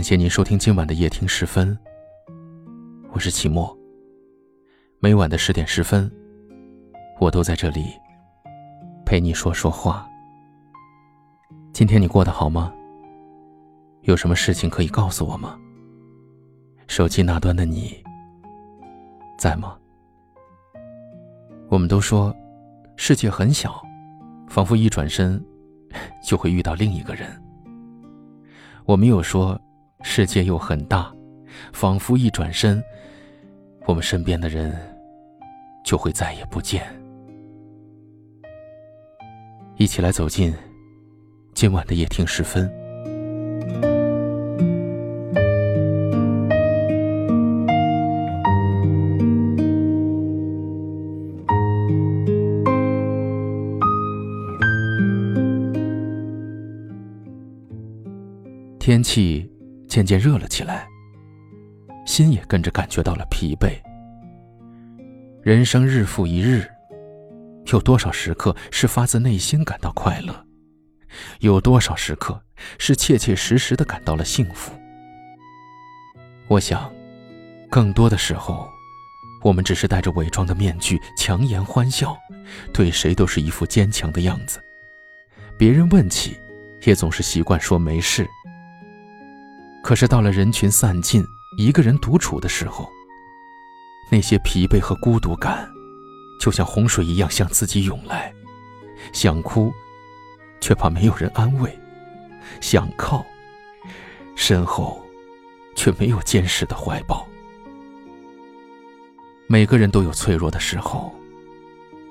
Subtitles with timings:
[0.00, 1.78] 感谢您收听今晚的夜听十分，
[3.12, 3.78] 我是齐墨。
[4.98, 6.10] 每晚的十点十分，
[7.20, 7.92] 我都在这里
[9.04, 10.08] 陪你说说话。
[11.74, 12.72] 今天你过得好吗？
[14.00, 15.58] 有什么事情可以告诉我吗？
[16.86, 18.02] 手机那端的你
[19.36, 19.76] 在吗？
[21.68, 22.34] 我们都说
[22.96, 23.82] 世界很小，
[24.48, 25.38] 仿佛一转身
[26.24, 27.30] 就会遇到另一个人。
[28.86, 29.60] 我们又说。
[30.02, 31.12] 世界又很大，
[31.72, 32.82] 仿佛一转身，
[33.86, 34.76] 我们身边的人
[35.84, 36.84] 就会再也不见。
[39.76, 40.52] 一起来走进
[41.54, 42.70] 今晚的夜听时分。
[58.78, 59.49] 天气。
[59.90, 60.88] 渐渐热了起来，
[62.06, 63.72] 心也跟着感觉到了疲惫。
[65.42, 66.64] 人生日复一日，
[67.72, 70.46] 有多少时刻是发自内心感到快乐？
[71.40, 72.40] 有多少时刻
[72.78, 74.72] 是切切实实的感到了幸福？
[76.46, 76.88] 我想，
[77.68, 78.70] 更多的时候，
[79.42, 82.16] 我们只是戴着伪装的面具，强颜欢笑，
[82.72, 84.62] 对谁都是一副坚强的样子。
[85.58, 86.38] 别人问起，
[86.84, 88.24] 也总是习惯说没事。
[89.82, 92.88] 可是到了人群散尽、一个人独处的时候，
[94.10, 95.68] 那些疲惫和孤独感，
[96.40, 98.32] 就像洪水一样向自己涌来。
[99.12, 99.72] 想哭，
[100.60, 101.70] 却怕没有人安慰；
[102.60, 103.24] 想靠，
[104.36, 105.04] 身后
[105.74, 107.26] 却没有坚实的怀抱。
[109.46, 111.12] 每个人都有脆弱的时候，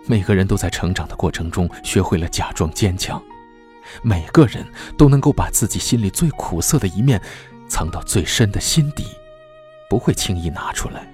[0.08, 3.22] 每个人都在成长的过程中学会了假装坚强，
[4.02, 4.66] 每个人
[4.98, 7.22] 都能够把自己心里最苦涩的一面。
[7.70, 9.06] 藏到最深的心底，
[9.90, 11.08] 不会轻易拿出来，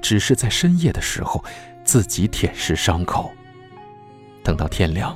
[0.00, 1.44] 只是在深夜的时候，
[1.84, 3.30] 自己舔舐伤口。
[4.42, 5.14] 等到天亮，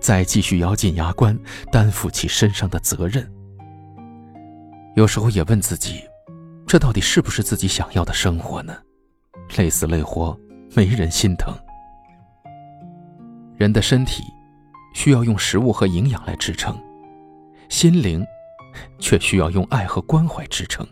[0.00, 1.38] 再继续咬紧牙关，
[1.70, 3.26] 担负起身上的责任。
[4.94, 6.02] 有时候也问自己，
[6.66, 8.76] 这到底是不是自己想要的生活呢？
[9.56, 10.38] 累死累活，
[10.74, 11.54] 没人心疼。
[13.56, 14.22] 人的身体
[14.94, 16.78] 需要用食物和营养来支撑，
[17.68, 18.24] 心灵。
[18.98, 20.86] 却需要用爱和关怀支撑。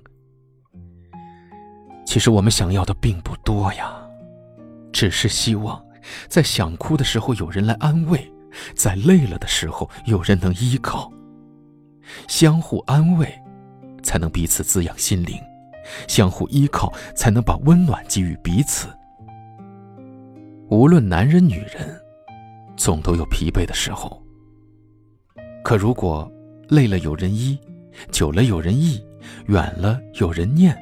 [2.04, 3.94] 其实我们想要的并不多呀，
[4.92, 5.80] 只是希望
[6.28, 8.30] 在想哭的时候有人来安慰，
[8.74, 11.12] 在累了的时候有人能依靠。
[12.26, 13.32] 相互安慰，
[14.02, 15.38] 才能彼此滋养心灵；
[16.08, 18.88] 相互依靠，才能把温暖给予彼此。
[20.68, 22.00] 无论男人女人，
[22.76, 24.20] 总都有疲惫的时候。
[25.62, 26.28] 可如果
[26.68, 27.56] 累了有人依，
[28.10, 29.02] 久了有人忆，
[29.46, 30.76] 远了有人念，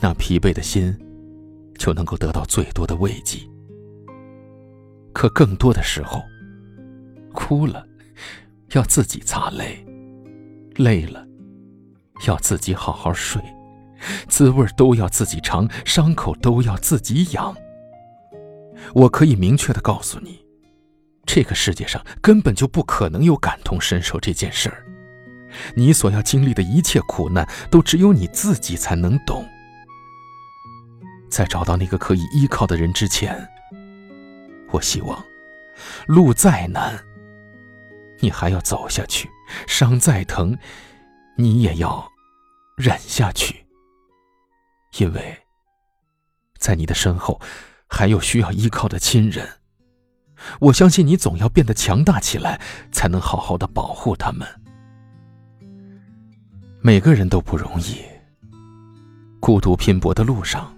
[0.00, 0.96] 那疲惫的心
[1.78, 3.38] 就能够得到最多的慰藉。
[5.12, 6.22] 可更多的时候，
[7.32, 7.86] 哭了
[8.72, 9.84] 要自己擦泪，
[10.76, 11.24] 累了
[12.26, 13.40] 要自己好好睡，
[14.28, 17.54] 滋味都要自己尝，伤口都要自己养。
[18.92, 20.44] 我可以明确的告诉你，
[21.24, 24.84] 这个世界上根本就不可能有感同身受这件事儿。
[25.74, 29.48] 你所要经历的一切苦难，都只有你自己才能懂。
[31.30, 33.48] 在找到那个可以依靠的人之前，
[34.70, 35.24] 我希望，
[36.06, 36.96] 路再难，
[38.20, 39.26] 你还要走下去；
[39.66, 40.56] 伤再疼，
[41.36, 42.08] 你也要
[42.76, 43.66] 忍下去。
[44.98, 45.38] 因为，
[46.58, 47.40] 在你的身后，
[47.88, 49.48] 还有需要依靠的亲人。
[50.60, 52.60] 我相信你总要变得强大起来，
[52.92, 54.46] 才能好好的保护他们。
[56.86, 57.96] 每个人都不容易，
[59.40, 60.70] 孤独拼搏的路上，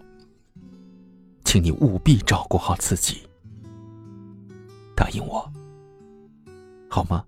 [1.44, 3.22] 请你务必照顾好自己，
[4.94, 5.44] 答应我，
[6.88, 7.24] 好吗？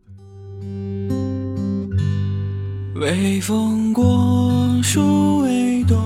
[3.00, 5.98] 微风过，树微动，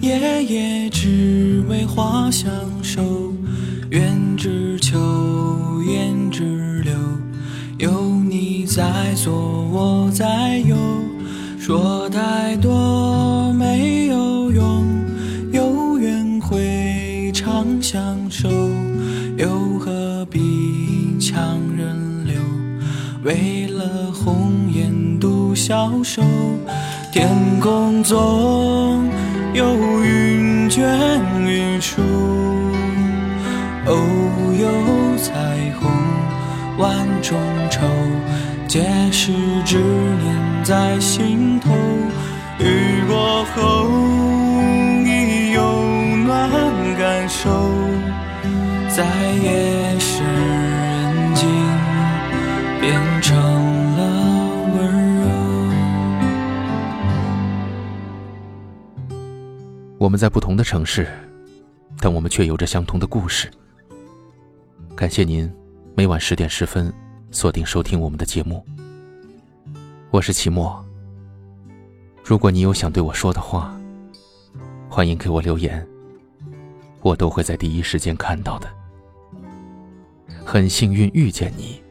[0.00, 2.52] 夜夜只为花相
[2.82, 3.32] 守。
[3.90, 6.92] 愿只求，愿只留，
[7.78, 9.32] 有你在左，
[9.70, 10.76] 我在右。
[11.66, 14.86] 说太多没有用，
[15.50, 18.50] 有缘会长相守，
[19.38, 22.34] 又何必强人留？
[23.22, 26.22] 为了红颜独消瘦，
[27.10, 27.26] 天
[27.60, 29.08] 空总
[29.54, 29.64] 有
[30.04, 30.86] 云卷
[31.46, 32.02] 云舒，
[33.86, 33.96] 偶
[34.60, 35.32] 有彩
[35.80, 35.90] 虹
[36.76, 37.38] 万种
[37.70, 37.80] 愁。
[38.66, 38.82] 皆
[39.12, 39.32] 是
[39.64, 40.23] 执念
[40.64, 41.70] 在心头，
[42.58, 43.86] 雨过后
[45.04, 45.60] 已有
[46.24, 46.50] 暖
[46.96, 47.50] 感受，
[48.88, 49.04] 在
[49.42, 51.46] 夜深人静
[52.80, 54.00] 变成了
[54.74, 55.26] 温柔。
[59.98, 61.06] 我们在不同的城市，
[61.98, 63.50] 但我们却有着相同的故事。
[64.96, 65.52] 感谢您
[65.94, 66.90] 每晚十点十分
[67.30, 68.64] 锁定收听我们的节目，
[70.14, 70.72] 我是齐墨。
[72.22, 73.76] 如果你有想对我说的话，
[74.88, 75.84] 欢迎给我留言，
[77.02, 78.68] 我都会在第一时间看到的。
[80.44, 81.82] 很幸运遇见你，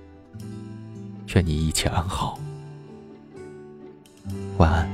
[1.35, 2.39] 愿你一切安好，
[4.57, 4.89] 晚安。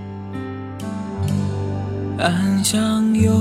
[2.17, 3.31] 暗香有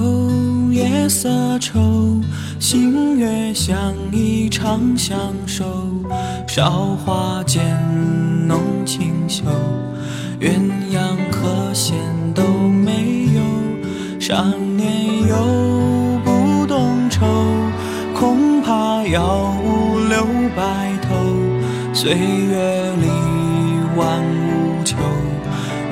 [0.72, 2.20] 夜色愁，
[2.58, 5.64] 星月像一场相守。
[6.46, 7.62] 韶华渐
[8.46, 9.44] 浓清秀，
[10.40, 10.58] 鸳
[10.92, 11.96] 鸯和弦
[12.34, 14.20] 都没有。
[14.20, 14.44] 少
[14.76, 15.36] 年又
[16.24, 17.26] 不懂愁，
[18.14, 20.24] 恐怕要五留
[20.56, 21.14] 白头。
[21.94, 23.06] 岁月里
[23.96, 24.96] 万物求，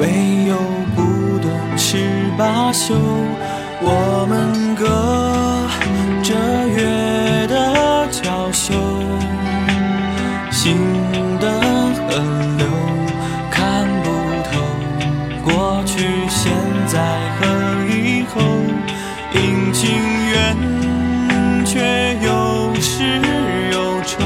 [0.00, 0.56] 唯有
[0.94, 1.96] 不懂是
[2.38, 2.94] 罢休。
[3.82, 4.84] 我们隔
[6.22, 6.34] 着
[6.68, 8.74] 月的娇羞，
[10.50, 10.76] 心
[11.38, 11.60] 的
[11.94, 12.16] 河
[12.56, 12.66] 流
[13.50, 14.08] 看不
[14.48, 14.50] 透
[15.44, 16.52] 过去、现
[16.86, 16.98] 在
[17.38, 17.46] 和
[17.88, 18.40] 以后，
[19.34, 19.84] 阴晴
[20.30, 20.34] 圆
[21.64, 23.20] 缺有始
[23.72, 24.16] 有终，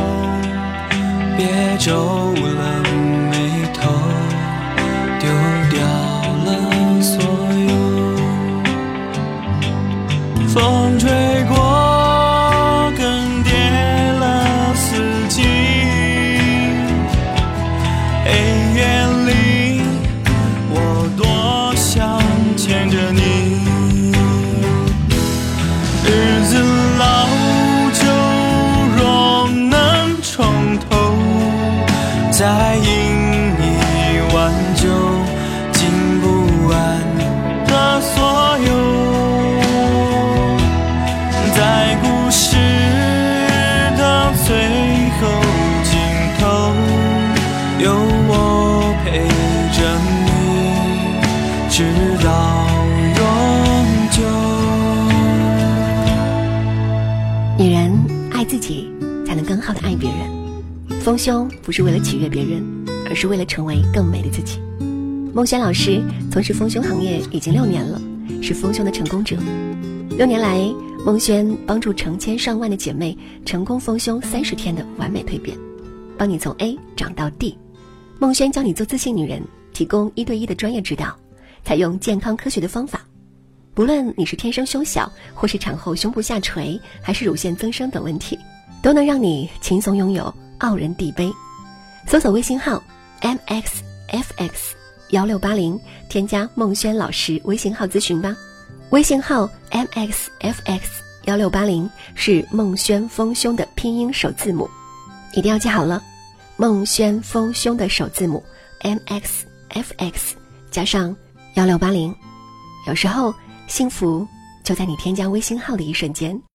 [1.37, 2.20] 别皱
[51.81, 51.87] 直
[52.23, 52.67] 到
[53.17, 53.25] 永
[54.11, 54.21] 久。
[57.59, 57.91] 女人
[58.31, 58.93] 爱自己，
[59.27, 61.01] 才能更好的爱别人。
[61.01, 62.63] 丰胸不是为了取悦别人，
[63.09, 64.61] 而是为了成为更美的自己。
[65.33, 67.99] 孟轩老师从事丰胸行业已经六年了，
[68.43, 69.39] 是丰胸的成功者。
[70.19, 70.61] 六年来，
[71.07, 73.17] 孟轩帮助成千上万的姐妹
[73.47, 75.57] 成功丰胸三十天的完美蜕变，
[76.19, 77.57] 帮你从 A 长到 D。
[78.19, 79.43] 孟轩教你做自信女人，
[79.73, 81.17] 提供一对一的专业指导，
[81.65, 83.01] 采用健康科学的方法。
[83.75, 88.39] 不论你是天生胸小，或是产后胸部下垂，还是乳腺增生等问题，
[88.83, 91.33] 都能让你轻松拥有傲人地杯。
[92.07, 92.83] 搜索微信号
[93.21, 94.53] mxfx
[95.11, 95.79] 幺六八零，
[96.09, 98.37] 添加孟轩老师微信号咨询吧。
[98.91, 100.81] 微信号 mxfx
[101.27, 104.69] 幺六八零是孟轩丰胸的拼音首字母，
[105.35, 106.03] 一定要记好了。
[106.57, 108.43] 孟轩丰胸的首字母
[108.81, 110.33] mxfx
[110.71, 111.15] 加上
[111.55, 112.15] 幺六八零，
[112.87, 113.35] 有时候
[113.67, 114.27] 幸福
[114.63, 116.41] 就在你添加微信号的一瞬间。